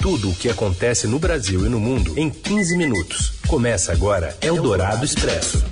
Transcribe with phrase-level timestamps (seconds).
[0.00, 3.38] Tudo o que acontece no Brasil e no mundo em 15 minutos.
[3.46, 5.62] Começa agora Eldorado Expresso.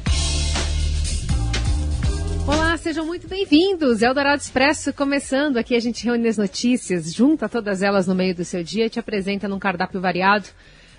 [2.46, 4.02] Olá, sejam muito bem-vindos.
[4.02, 5.56] Eldorado Expresso começando.
[5.56, 8.90] Aqui a gente reúne as notícias, junta todas elas no meio do seu dia e
[8.90, 10.48] te apresenta num cardápio variado.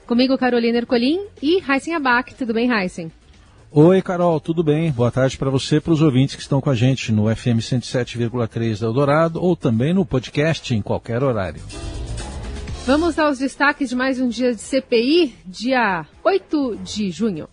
[0.07, 2.34] Comigo, Carolina Ercolim e Heisen Abac.
[2.34, 3.11] Tudo bem, Heisen?
[3.71, 4.91] Oi, Carol, tudo bem?
[4.91, 7.59] Boa tarde para você e para os ouvintes que estão com a gente no FM
[7.61, 11.61] 107,3 da Eldorado ou também no podcast em qualquer horário.
[12.89, 17.47] Vamos aos destaques de mais um dia de CPI, dia 8 de junho.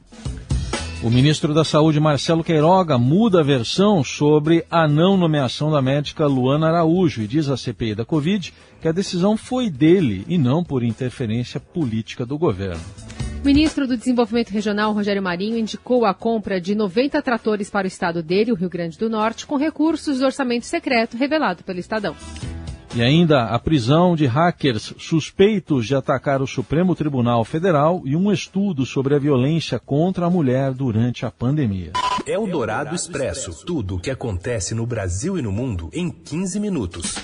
[1.02, 6.26] O ministro da Saúde, Marcelo Queiroga, muda a versão sobre a não nomeação da médica
[6.26, 10.64] Luana Araújo e diz à CPI da Covid que a decisão foi dele e não
[10.64, 12.80] por interferência política do governo.
[13.42, 17.88] O ministro do Desenvolvimento Regional, Rogério Marinho, indicou a compra de 90 tratores para o
[17.88, 22.16] estado dele, o Rio Grande do Norte, com recursos do orçamento secreto revelado pelo Estadão.
[22.94, 28.32] E ainda a prisão de hackers suspeitos de atacar o Supremo Tribunal Federal e um
[28.32, 31.92] estudo sobre a violência contra a mulher durante a pandemia.
[32.26, 33.64] É o Dourado Expresso.
[33.66, 37.16] Tudo o que acontece no Brasil e no mundo em 15 minutos.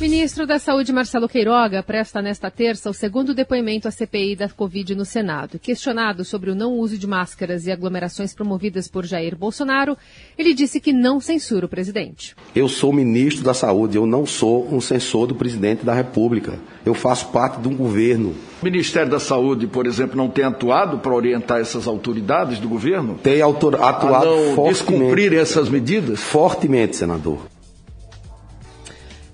[0.00, 4.94] Ministro da Saúde Marcelo Queiroga presta nesta terça o segundo depoimento à CPI da Covid
[4.94, 5.58] no Senado.
[5.58, 9.98] Questionado sobre o não uso de máscaras e aglomerações promovidas por Jair Bolsonaro,
[10.38, 12.34] ele disse que não censura o presidente.
[12.56, 16.58] Eu sou ministro da Saúde, eu não sou um censor do presidente da República.
[16.82, 18.34] Eu faço parte de um governo.
[18.62, 23.18] O Ministério da Saúde, por exemplo, não tem atuado para orientar essas autoridades do governo?
[23.22, 24.68] Tem atuado a não fortemente.
[24.70, 26.20] descumprir essas medidas?
[26.20, 27.49] Fortemente, senador.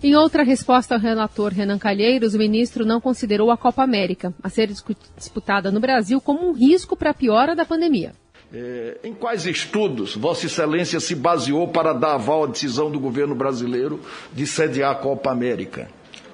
[0.03, 4.51] Em outra resposta ao relator Renan Calheiros, o ministro não considerou a Copa América, a
[4.51, 4.69] ser
[5.17, 8.13] disputada no Brasil, como um risco para a piora da pandemia.
[8.53, 13.35] É, em quais estudos Vossa Excelência se baseou para dar aval à decisão do governo
[13.35, 14.01] brasileiro
[14.33, 15.89] de sediar a Copa América?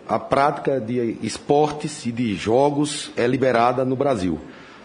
[0.08, 4.40] A prática de esportes e de jogos é liberada no Brasil.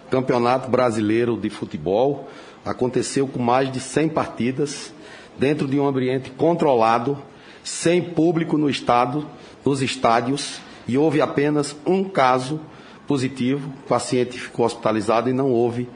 [0.06, 2.30] O Campeonato Brasileiro de Futebol
[2.64, 4.94] aconteceu com mais de 100 partidas,
[5.38, 7.18] dentro de um ambiente controlado
[7.68, 9.28] sem público no estado,
[9.66, 12.62] nos estádios, e houve apenas um caso
[13.06, 15.90] positivo, o paciente ficou hospitalizado e não houve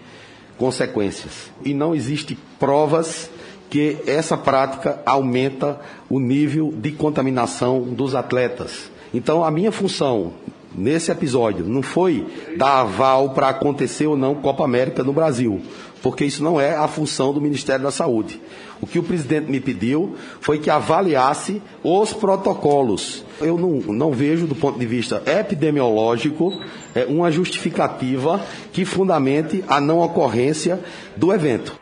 [0.58, 1.50] consequências.
[1.64, 3.32] E não existe provas
[3.70, 5.80] que essa prática aumenta
[6.10, 8.92] o nível de contaminação dos atletas.
[9.14, 10.34] Então, a minha função
[10.76, 12.26] nesse episódio não foi
[12.58, 15.62] dar aval para acontecer ou não Copa América no Brasil,
[16.02, 18.42] porque isso não é a função do Ministério da Saúde.
[18.82, 23.24] O que o presidente me pediu foi que avaliasse os protocolos.
[23.40, 26.60] Eu não, não vejo, do ponto de vista epidemiológico,
[26.96, 28.44] é, uma justificativa
[28.74, 30.80] que fundamente a não ocorrência
[31.16, 31.80] do evento.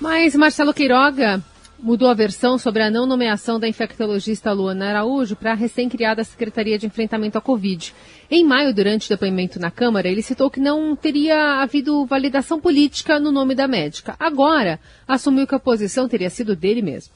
[0.00, 1.42] Mas Marcelo Queiroga
[1.78, 6.78] mudou a versão sobre a não nomeação da infectologista Luana Araújo para a recém-criada Secretaria
[6.78, 7.94] de Enfrentamento à Covid.
[8.30, 13.20] Em maio, durante o depoimento na Câmara, ele citou que não teria havido validação política
[13.20, 14.16] no nome da médica.
[14.18, 17.12] Agora, assumiu que a posição teria sido dele mesmo.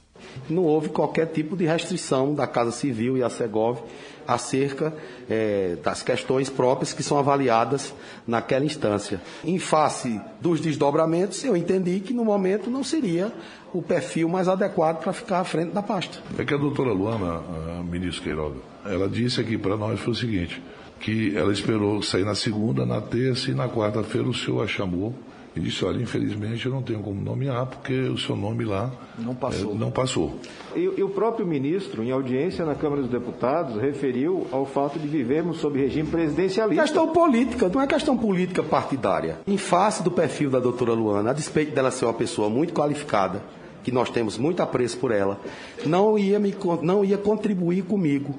[0.49, 3.79] Não houve qualquer tipo de restrição da Casa Civil e a Segov
[4.29, 4.93] acerca
[5.29, 7.95] é, das questões próprias que são avaliadas
[8.27, 9.23] naquela instância.
[9.43, 13.33] Em face dos desdobramentos, eu entendi que no momento não seria
[13.73, 16.19] o perfil mais adequado para ficar à frente da pasta.
[16.39, 17.43] É que a doutora Luana,
[17.79, 20.63] a ministra Queiroga, ela disse aqui para nós foi o seguinte,
[21.01, 25.15] que ela esperou sair na segunda, na terça e na quarta-feira o senhor a chamou
[25.59, 29.35] e disse, olha, infelizmente eu não tenho como nomear porque o seu nome lá não
[29.35, 29.73] passou.
[29.73, 30.39] É, não passou.
[30.75, 35.09] E, e, o próprio ministro, em audiência na Câmara dos Deputados, referiu ao fato de
[35.09, 36.83] vivermos sob regime presidencialista.
[36.83, 39.41] Questão política, não é questão política partidária.
[39.47, 43.43] Em face do perfil da doutora Luana, a despeito dela ser uma pessoa muito qualificada,
[43.83, 45.41] que nós temos muito apreço por ela,
[45.85, 48.35] não ia, me, não ia contribuir comigo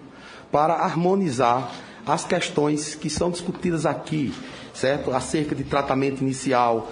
[0.51, 1.71] para harmonizar
[2.05, 4.33] as questões que são discutidas aqui,
[4.73, 5.11] certo?
[5.11, 6.89] Acerca de tratamento inicial.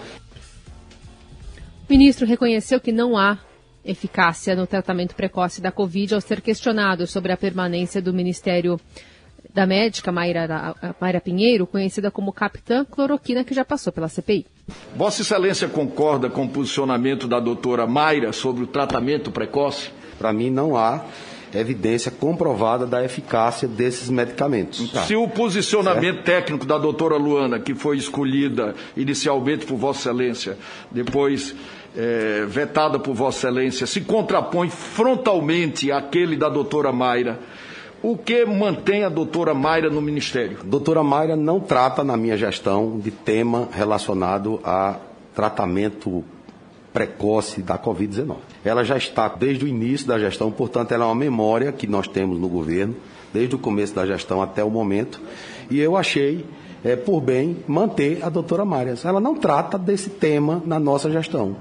[1.90, 3.38] O ministro reconheceu que não há
[3.86, 8.78] eficácia no tratamento precoce da Covid ao ser questionado sobre a permanência do Ministério
[9.54, 14.46] da médica Mayra, Mayra Pinheiro, conhecida como Capitã Cloroquina, que já passou pela CPI.
[14.98, 19.90] Vossa Excelência concorda com o posicionamento da doutora Mayra sobre o tratamento precoce?
[20.20, 21.06] Para mim, não há
[21.54, 24.92] evidência comprovada da eficácia desses medicamentos.
[24.92, 25.04] Tá.
[25.04, 26.26] Se o posicionamento certo?
[26.26, 30.58] técnico da doutora Luana, que foi escolhida inicialmente por Vossa Excelência,
[30.92, 31.56] depois
[31.98, 37.40] é, vetada por Vossa Excelência, se contrapõe frontalmente àquele da doutora Mayra,
[38.04, 40.60] o que mantém a doutora Mayra no Ministério?
[40.64, 44.98] Doutora Mayra não trata, na minha gestão, de tema relacionado a
[45.34, 46.24] tratamento
[46.94, 48.38] precoce da Covid-19.
[48.64, 52.08] Ela já está desde o início da gestão, portanto, ela é uma memória que nós
[52.08, 52.96] temos no governo
[53.34, 55.20] desde o começo da gestão até o momento,
[55.70, 56.46] e eu achei
[56.84, 59.04] é, por bem manter a doutora Marias.
[59.04, 61.56] Ela não trata desse tema na nossa gestão.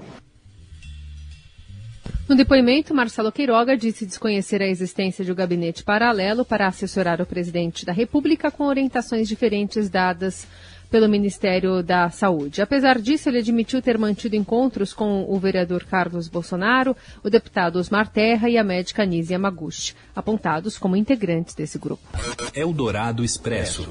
[2.28, 7.26] No depoimento, Marcelo Queiroga disse desconhecer a existência de um gabinete paralelo para assessorar o
[7.26, 10.46] presidente da República com orientações diferentes dadas
[10.90, 12.62] pelo Ministério da Saúde.
[12.62, 18.08] Apesar disso, ele admitiu ter mantido encontros com o vereador Carlos Bolsonaro, o deputado Osmar
[18.08, 22.02] Terra e a médica Nise Yamaguchi, apontados como integrantes desse grupo.
[22.54, 23.88] Eldorado Expresso.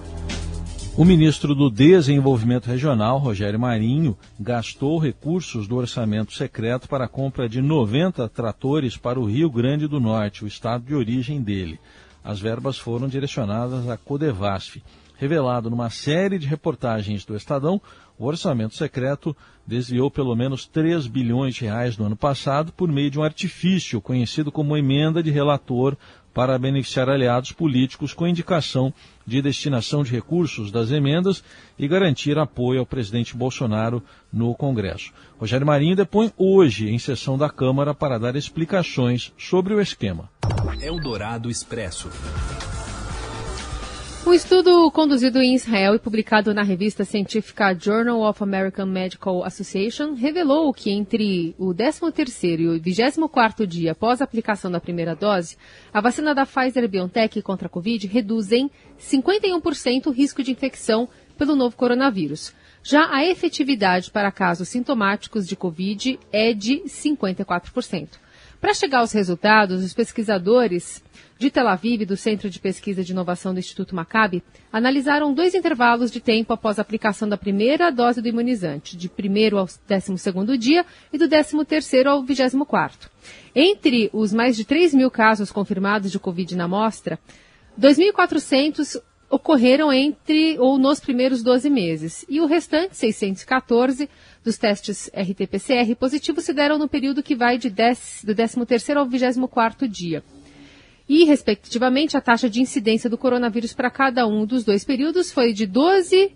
[0.98, 7.50] O ministro do Desenvolvimento Regional, Rogério Marinho, gastou recursos do orçamento secreto para a compra
[7.50, 11.82] de 90 tratores para o Rio Grande do Norte, o estado de origem dele.
[12.24, 14.82] As verbas foram direcionadas à Codevasf.
[15.18, 17.82] Revelado numa série de reportagens do Estadão,
[18.18, 19.36] o orçamento secreto
[19.68, 24.00] desviou pelo menos 3 bilhões de reais no ano passado por meio de um artifício
[24.00, 25.98] conhecido como emenda de relator
[26.34, 28.94] para beneficiar aliados políticos com indicação
[29.26, 31.44] de destinação de recursos das emendas
[31.78, 35.12] e garantir apoio ao presidente Bolsonaro no Congresso.
[35.38, 40.30] Rogério Marinho depõe hoje em sessão da Câmara para dar explicações sobre o esquema.
[40.82, 42.10] Eldorado Expresso.
[44.26, 50.16] Um estudo conduzido em Israel e publicado na revista científica Journal of American Medical Association
[50.16, 55.56] revelou que entre o 13º e o 24º dia após a aplicação da primeira dose,
[55.94, 61.08] a vacina da Pfizer-BioNTech contra a Covid reduz em 51% o risco de infecção
[61.38, 62.52] pelo novo coronavírus.
[62.82, 68.25] Já a efetividade para casos sintomáticos de Covid é de 54%.
[68.60, 71.04] Para chegar aos resultados, os pesquisadores
[71.38, 74.42] de Tel Aviv e do Centro de Pesquisa de Inovação do Instituto Maccabi
[74.72, 79.58] analisaram dois intervalos de tempo após a aplicação da primeira dose do imunizante, de 1
[79.58, 83.10] ao 12 dia e do 13 ao 24.
[83.54, 87.20] Entre os mais de 3 mil casos confirmados de Covid na amostra,
[87.80, 92.26] 2.400 ocorreram entre ou nos primeiros 12 meses.
[92.30, 94.10] E o restante, 614,
[94.44, 99.08] dos testes RT-PCR positivos se deram no período que vai de 10, do 13º ao
[99.08, 100.24] 24º dia.
[101.08, 105.54] E, respectivamente, a taxa de incidência do coronavírus para cada um dos dois períodos foi
[105.54, 106.32] de 12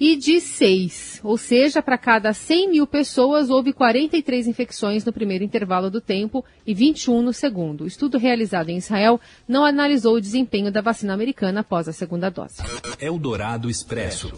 [0.00, 5.44] e de 6, ou seja, para cada 100 mil pessoas houve 43 infecções no primeiro
[5.44, 7.84] intervalo do tempo e 21 no segundo.
[7.84, 12.30] O estudo realizado em Israel não analisou o desempenho da vacina americana após a segunda
[12.30, 12.62] dose.
[12.98, 14.32] Eldorado Expresso.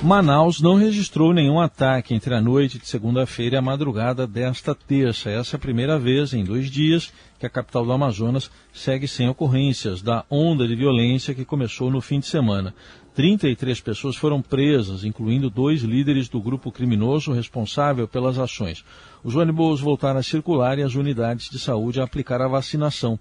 [0.00, 5.28] Manaus não registrou nenhum ataque entre a noite de segunda-feira e a madrugada desta terça.
[5.28, 9.28] Essa é a primeira vez em dois dias que a capital do Amazonas segue sem
[9.28, 12.72] ocorrências da onda de violência que começou no fim de semana.
[13.16, 18.84] 33 pessoas foram presas, incluindo dois líderes do grupo criminoso responsável pelas ações.
[19.24, 23.18] Os ônibus voltaram a circular e as unidades de saúde a aplicar a vacinação.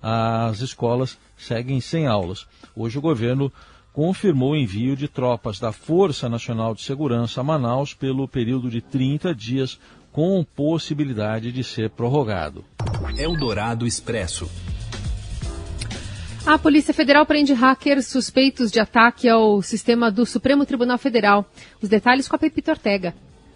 [0.00, 2.46] As escolas seguem sem aulas.
[2.76, 3.52] Hoje o governo
[3.92, 8.80] confirmou o envio de tropas da Força Nacional de Segurança a Manaus pelo período de
[8.80, 9.78] 30 dias,
[10.12, 12.64] com possibilidade de ser prorrogado.
[13.16, 14.50] Eldorado Expresso.
[16.44, 21.44] A Polícia Federal prende hackers suspeitos de ataque ao sistema do Supremo Tribunal Federal.
[21.82, 23.14] Os detalhes com a Pepita Ortega.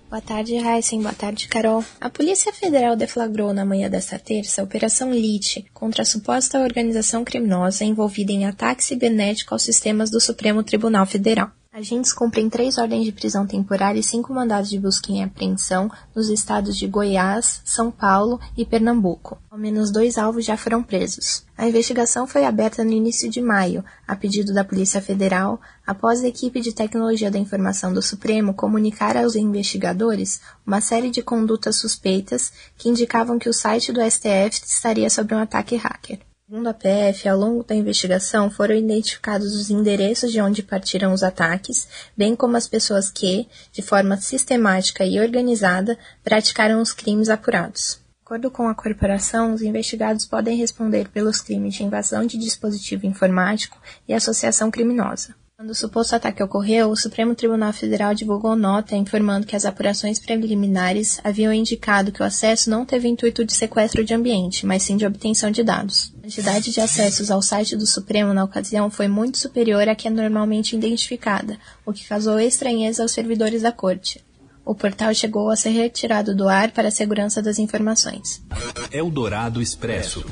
[0.09, 1.03] Boa tarde, Heisen.
[1.03, 1.85] Boa tarde, Carol.
[2.01, 7.25] A Polícia Federal deflagrou na manhã desta terça a Operação LIT contra a suposta organização
[7.25, 11.51] criminosa envolvida em ataque cibernético aos sistemas do Supremo Tribunal Federal.
[11.77, 16.29] Agentes cumprem três ordens de prisão temporária e cinco mandados de busca e apreensão nos
[16.29, 19.37] estados de Goiás, São Paulo e Pernambuco.
[19.51, 21.45] Ao menos dois alvos já foram presos.
[21.59, 26.29] A investigação foi aberta no início de maio, a pedido da Polícia Federal, após a
[26.29, 32.53] equipe de tecnologia da informação do Supremo comunicar aos investigadores uma série de condutas suspeitas
[32.79, 36.21] que indicavam que o site do STF estaria sob um ataque hacker.
[36.55, 41.25] Segundo a PF, ao longo da investigação foram identificados os endereços de onde partiram os
[41.25, 47.99] ataques, bem como as pessoas que, de forma sistemática e organizada, praticaram os crimes apurados.
[47.99, 53.05] De acordo com a corporação, os investigados podem responder pelos crimes de invasão de dispositivo
[53.05, 55.35] informático e associação criminosa.
[55.65, 60.19] Quando o suposto ataque ocorreu, o Supremo Tribunal Federal divulgou nota informando que as apurações
[60.19, 64.95] preliminares haviam indicado que o acesso não teve intuito de sequestro de ambiente, mas sim
[64.95, 66.13] de obtenção de dados.
[66.19, 70.07] A quantidade de acessos ao site do Supremo na ocasião foi muito superior à que
[70.07, 71.57] é normalmente identificada,
[71.87, 74.23] o que causou estranheza aos servidores da corte.
[74.67, 78.43] O portal chegou a ser retirado do ar para a segurança das informações.
[78.93, 80.27] Eldorado Expresso.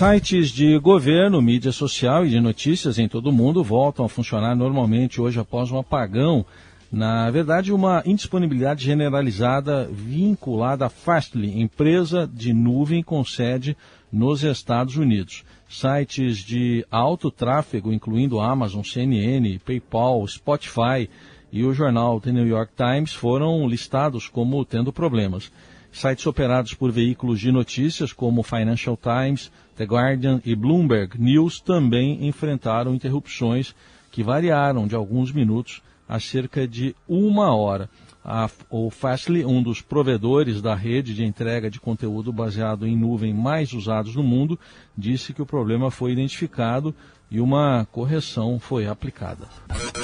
[0.00, 4.56] Sites de governo, mídia social e de notícias em todo o mundo voltam a funcionar
[4.56, 6.42] normalmente hoje após um apagão
[6.90, 13.76] Na verdade, uma indisponibilidade generalizada vinculada à Fastly, empresa de nuvem com sede
[14.10, 15.44] nos Estados Unidos.
[15.68, 21.10] Sites de alto tráfego, incluindo Amazon, CNN, PayPal, Spotify
[21.52, 25.52] e o jornal The New York Times, foram listados como tendo problemas.
[25.92, 32.26] Sites operados por veículos de notícias como Financial Times, The Guardian e Bloomberg News também
[32.26, 33.74] enfrentaram interrupções
[34.10, 37.88] que variaram de alguns minutos a cerca de uma hora.
[38.22, 43.32] A, o Fastly, um dos provedores da rede de entrega de conteúdo baseado em nuvem
[43.32, 44.60] mais usados no mundo,
[44.94, 46.94] disse que o problema foi identificado
[47.30, 49.48] e uma correção foi aplicada.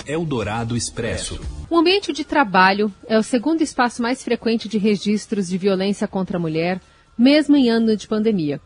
[0.07, 1.39] Eldorado Expresso.
[1.69, 6.39] O ambiente de trabalho é o segundo espaço mais frequente de registros de violência contra
[6.39, 6.81] a mulher,
[7.19, 8.59] mesmo em ano de pandemia.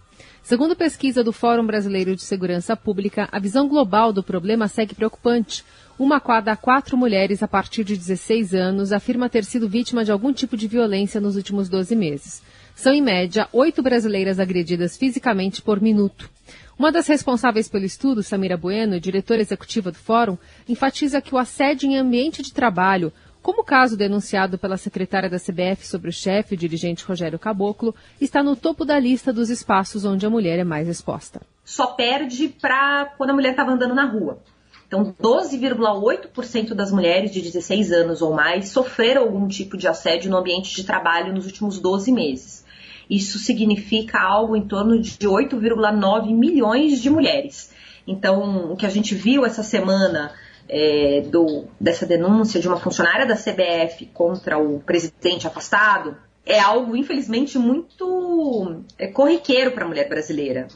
[0.43, 5.65] Segundo pesquisa do Fórum Brasileiro de Segurança Pública, a visão global do problema segue preocupante.
[5.99, 10.11] Uma a cada quatro mulheres a partir de 16 anos afirma ter sido vítima de
[10.11, 12.43] algum tipo de violência nos últimos 12 meses.
[12.75, 16.31] São, em média, oito brasileiras agredidas fisicamente por minuto.
[16.79, 21.87] Uma das responsáveis pelo estudo, Samira Bueno, diretora executiva do Fórum, enfatiza que o assédio
[21.91, 26.57] em ambiente de trabalho, como o caso denunciado pela secretária da CBF sobre o chefe,
[26.57, 30.89] dirigente Rogério Caboclo, está no topo da lista dos espaços onde a mulher é mais
[30.89, 31.41] exposta.
[31.65, 34.39] Só perde para quando a mulher estava andando na rua.
[34.87, 40.37] Então, 12,8% das mulheres de 16 anos ou mais sofreram algum tipo de assédio no
[40.37, 42.65] ambiente de trabalho nos últimos 12 meses.
[43.09, 47.73] Isso significa algo em torno de 8,9 milhões de mulheres.
[48.07, 50.33] Então, o que a gente viu essa semana
[50.73, 56.97] é, do, dessa denúncia de uma funcionária da CBF contra o presidente afastado é algo,
[56.97, 60.69] infelizmente, muito é, corriqueiro para a mulher brasileira.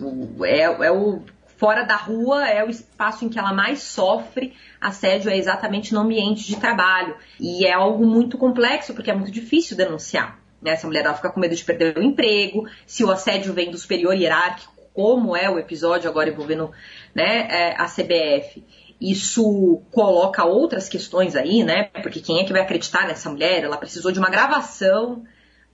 [0.43, 1.23] É, é o
[1.57, 6.01] fora da rua é o espaço em que ela mais sofre assédio, é exatamente no
[6.01, 7.17] ambiente de trabalho.
[7.41, 10.39] E é algo muito complexo, porque é muito difícil denunciar.
[10.61, 10.77] Né?
[10.85, 14.15] Mulher ela fica com medo de perder o emprego, se o assédio vem do superior
[14.15, 16.71] hierárquico, como é o episódio agora envolvendo
[17.15, 18.65] né, é, a CBF.
[19.05, 21.91] Isso coloca outras questões aí, né?
[22.03, 23.63] Porque quem é que vai acreditar nessa mulher?
[23.63, 25.25] Ela precisou de uma gravação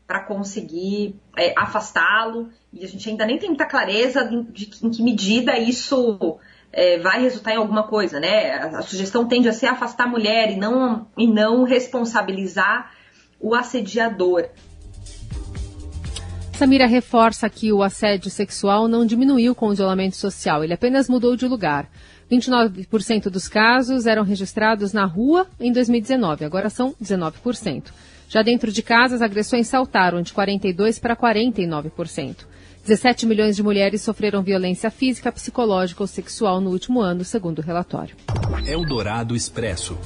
[0.04, 4.90] para conseguir é, afastá-lo e a gente ainda nem tem muita clareza de, de em
[4.90, 6.40] que medida isso
[6.72, 8.54] é, vai resultar em alguma coisa, né?
[8.54, 12.90] A, a, sugestão tende a ser afastar a mulher e não, e não responsabilizar
[13.38, 14.48] o assediador.
[16.54, 21.36] Samira reforça que o assédio sexual não diminuiu com o isolamento social, ele apenas mudou
[21.36, 21.88] de lugar.
[22.30, 27.84] 29% dos casos eram registrados na rua em 2019, agora são 19%.
[28.28, 32.46] Já dentro de casa, as agressões saltaram de 42% para 49%.
[32.86, 37.62] 17 milhões de mulheres sofreram violência física, psicológica ou sexual no último ano, segundo o
[37.62, 38.16] relatório.
[38.66, 39.98] Eldorado Expresso.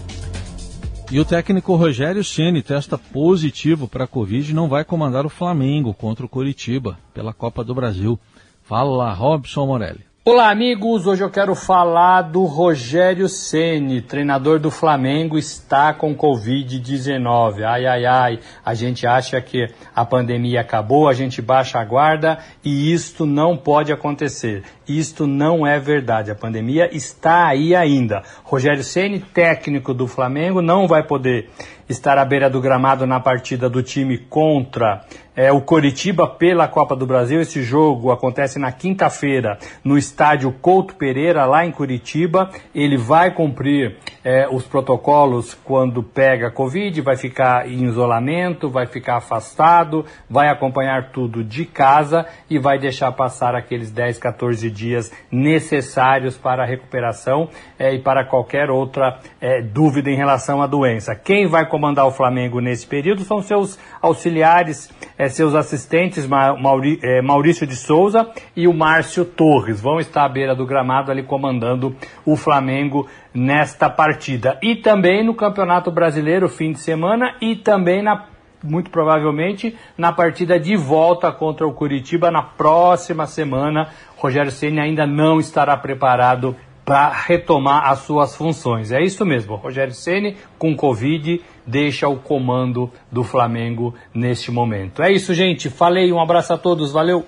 [1.12, 5.30] E o técnico Rogério Ceni testa positivo para a Covid e não vai comandar o
[5.30, 8.18] Flamengo contra o Coritiba pela Copa do Brasil.
[8.62, 10.13] Fala, Robson Morelli.
[10.26, 11.06] Olá, amigos.
[11.06, 17.62] Hoje eu quero falar do Rogério Ceni, treinador do Flamengo, está com Covid-19.
[17.62, 18.40] Ai, ai, ai.
[18.64, 23.54] A gente acha que a pandemia acabou, a gente baixa a guarda e isto não
[23.54, 24.62] pode acontecer.
[24.88, 26.30] Isto não é verdade.
[26.30, 28.22] A pandemia está aí ainda.
[28.44, 31.50] Rogério Ceni, técnico do Flamengo, não vai poder
[31.88, 35.04] estar à beira do gramado na partida do time contra
[35.36, 37.40] é, o Coritiba pela Copa do Brasil.
[37.40, 42.50] Esse jogo acontece na quinta-feira no estádio Couto Pereira, lá em Curitiba.
[42.74, 49.16] Ele vai cumprir é, os protocolos quando pega Covid, vai ficar em isolamento, vai ficar
[49.16, 56.38] afastado, vai acompanhar tudo de casa e vai deixar passar aqueles 10, 14 dias necessários
[56.38, 61.14] para a recuperação é, e para qualquer outra é, dúvida em relação à doença.
[61.14, 67.20] Quem vai comandar o Flamengo nesse período são seus auxiliares, é, seus assistentes, Mauri, é,
[67.20, 69.80] Maurício de Souza e o Márcio Torres.
[69.80, 74.58] Vão estar à beira do gramado ali comandando o Flamengo nesta partida.
[74.62, 78.26] E também no Campeonato Brasileiro, fim de semana, e também na
[78.62, 83.90] muito provavelmente na partida de volta contra o Curitiba na próxima semana.
[84.16, 88.90] Rogério Ceni ainda não estará preparado para retomar as suas funções.
[88.90, 89.56] É isso mesmo.
[89.56, 95.02] Rogério Ceni com Covid deixa o comando do Flamengo neste momento.
[95.02, 95.68] É isso, gente.
[95.68, 96.10] Falei.
[96.12, 96.90] Um abraço a todos.
[96.90, 97.26] Valeu.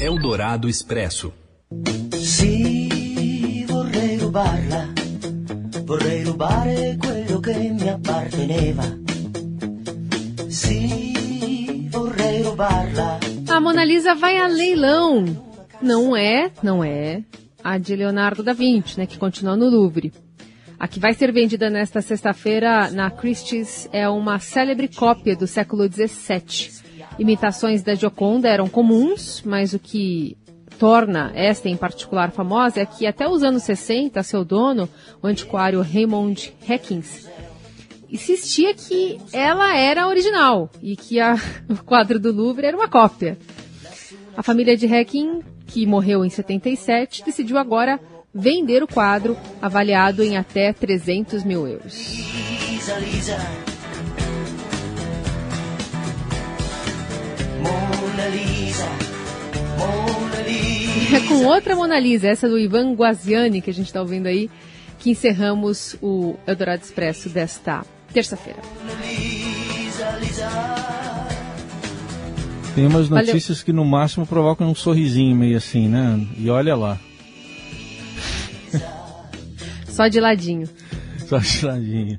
[0.00, 1.32] Eldorado Expresso.
[2.12, 2.74] Se
[5.84, 8.82] vorrei rubare quello che mi apparteneva.
[10.48, 13.18] Sì, vorrei rubarla.
[13.48, 15.24] A Mona Lisa vai a leilão.
[15.80, 17.22] Não é, não é
[17.62, 20.12] a de Leonardo da Vinci, né, que continua no Louvre.
[20.78, 25.88] A que vai ser vendida nesta sexta-feira na Christie's é uma célebre cópia do século
[25.90, 26.82] XVII.
[27.18, 30.36] Imitações da Gioconda eram comuns, mas o que
[30.78, 34.88] torna esta em particular famosa é que até os anos 60, seu dono,
[35.22, 37.28] o antiquário Raymond Heckins,
[38.10, 41.34] insistia que ela era original e que a,
[41.68, 43.38] o quadro do Louvre era uma cópia.
[44.36, 48.00] A família de Hecking, que morreu em 77, decidiu agora
[48.34, 51.94] vender o quadro, avaliado em até 300 mil euros.
[52.68, 53.38] Lisa, Lisa.
[57.62, 59.13] Mona Lisa,
[61.28, 64.50] com outra Mona Lisa, essa do Ivan Guaziani, que a gente está ouvindo aí,
[64.98, 68.60] que encerramos o Eldorado Expresso desta terça-feira.
[72.74, 73.64] Tem umas notícias Valeu.
[73.64, 76.20] que no máximo provocam um sorrisinho meio assim, né?
[76.36, 76.98] E olha lá.
[79.88, 80.68] Só de ladinho.
[81.28, 82.18] Só de ladinho.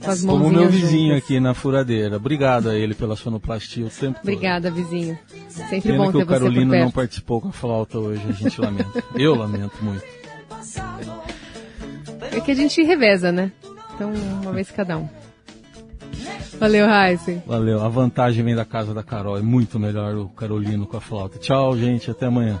[0.00, 1.24] Como o meu vizinho juntas.
[1.24, 2.16] aqui na furadeira.
[2.16, 4.76] Obrigado a ele pela sonoplastia o tempo Obrigada, todo.
[4.76, 5.18] vizinho.
[5.48, 8.60] Sempre Pena bom que ter o Carolino não participou com a flauta hoje, a gente
[8.60, 9.02] lamenta.
[9.16, 10.04] Eu lamento muito.
[12.32, 13.50] É que a gente reveza, né?
[13.94, 14.12] Então,
[14.42, 15.08] uma vez cada um.
[16.58, 17.42] Valeu, Heisen.
[17.46, 17.80] Valeu.
[17.82, 19.38] A vantagem vem da casa da Carol.
[19.38, 21.38] É muito melhor o Carolino com a flauta.
[21.38, 22.10] Tchau, gente.
[22.10, 22.60] Até amanhã.